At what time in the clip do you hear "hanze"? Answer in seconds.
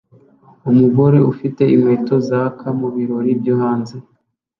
3.61-3.95